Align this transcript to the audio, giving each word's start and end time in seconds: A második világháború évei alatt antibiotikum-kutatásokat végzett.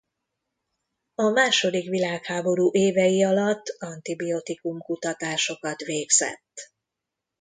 A 1.15 1.29
második 1.29 1.89
világháború 1.89 2.69
évei 2.73 3.23
alatt 3.23 3.75
antibiotikum-kutatásokat 3.79 5.79
végzett. 5.81 6.73